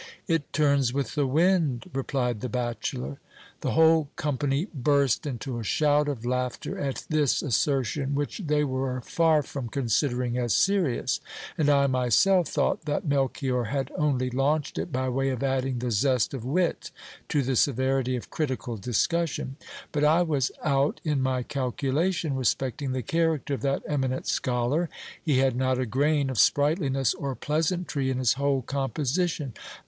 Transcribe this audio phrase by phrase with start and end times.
[0.27, 3.19] It turns with the wind, replied the bachelor.
[3.59, 9.01] The whole company burst into a shout of laughter at this assertion, which they were
[9.01, 11.19] far from considering as serious;
[11.55, 15.91] and I myself thought that Melchior had only launched it by way of adding the
[15.91, 16.89] zest of wit
[17.29, 19.55] to the severity of critical discussion.
[19.91, 24.89] But I was out in my calculation respecting the character of that eminent scholar:
[25.21, 29.53] he had not a grain of sprightliness or pleasantry in his whole composition.